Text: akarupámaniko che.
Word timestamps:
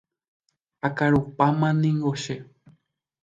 akarupámaniko 0.87 2.09
che. 2.21 2.35